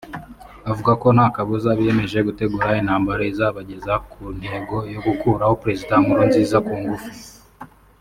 [0.71, 6.73] avuga ko nta kabuza biyemeje gutegura intambara izabageza ku ntego yo gukuraho Perezida Nkurunziza ku
[6.81, 7.09] ngufu